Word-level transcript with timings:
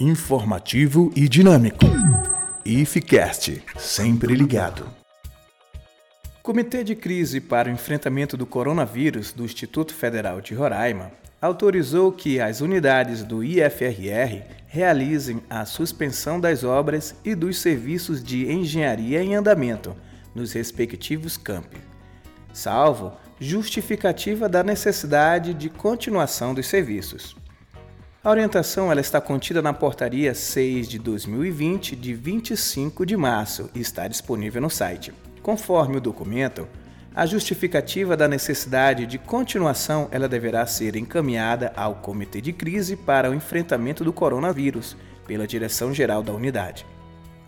informativo 0.00 1.12
e 1.14 1.28
dinâmico. 1.28 1.84
IFCast, 2.64 3.62
sempre 3.78 4.34
ligado. 4.34 4.86
Comitê 6.42 6.82
de 6.82 6.96
Crise 6.96 7.38
para 7.38 7.68
o 7.68 7.72
Enfrentamento 7.72 8.34
do 8.34 8.46
Coronavírus 8.46 9.30
do 9.30 9.44
Instituto 9.44 9.94
Federal 9.94 10.40
de 10.40 10.54
Roraima 10.54 11.12
autorizou 11.38 12.10
que 12.10 12.40
as 12.40 12.62
unidades 12.62 13.22
do 13.22 13.44
IFRR 13.44 14.42
realizem 14.66 15.42
a 15.50 15.66
suspensão 15.66 16.40
das 16.40 16.64
obras 16.64 17.14
e 17.22 17.34
dos 17.34 17.58
serviços 17.58 18.24
de 18.24 18.50
engenharia 18.50 19.22
em 19.22 19.34
andamento 19.34 19.94
nos 20.34 20.54
respectivos 20.54 21.36
campi, 21.36 21.76
salvo 22.54 23.12
justificativa 23.38 24.48
da 24.48 24.62
necessidade 24.62 25.52
de 25.52 25.68
continuação 25.68 26.54
dos 26.54 26.66
serviços. 26.66 27.36
A 28.22 28.28
orientação 28.28 28.92
ela 28.92 29.00
está 29.00 29.18
contida 29.18 29.62
na 29.62 29.72
Portaria 29.72 30.34
6 30.34 30.86
de 30.86 30.98
2020, 30.98 31.96
de 31.96 32.12
25 32.12 33.06
de 33.06 33.16
março, 33.16 33.70
e 33.74 33.80
está 33.80 34.06
disponível 34.06 34.60
no 34.60 34.68
site. 34.68 35.10
Conforme 35.42 35.96
o 35.96 36.00
documento, 36.02 36.68
a 37.14 37.24
justificativa 37.24 38.18
da 38.18 38.28
necessidade 38.28 39.06
de 39.06 39.16
continuação 39.16 40.06
ela 40.10 40.28
deverá 40.28 40.66
ser 40.66 40.96
encaminhada 40.96 41.72
ao 41.74 41.94
Comitê 41.94 42.42
de 42.42 42.52
Crise 42.52 42.94
para 42.94 43.30
o 43.30 43.34
Enfrentamento 43.34 44.04
do 44.04 44.12
Coronavírus, 44.12 44.98
pela 45.26 45.46
Direção-Geral 45.46 46.22
da 46.22 46.34
Unidade. 46.34 46.84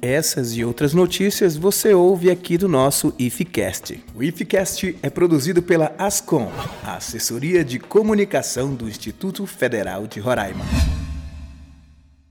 Essas 0.00 0.56
e 0.56 0.64
outras 0.64 0.94
notícias 0.94 1.56
você 1.56 1.92
ouve 1.92 2.30
aqui 2.30 2.56
do 2.56 2.68
nosso 2.68 3.12
IFCast. 3.18 4.04
O 4.14 4.22
IFCast 4.22 4.96
é 5.02 5.10
produzido 5.10 5.60
pela 5.60 5.92
ASCOM, 5.98 6.52
a 6.84 6.96
Assessoria 6.96 7.64
de 7.64 7.80
Comunicação 7.80 8.74
do 8.74 8.88
Instituto 8.88 9.44
Federal 9.44 10.06
de 10.06 10.20
Roraima. 10.20 10.64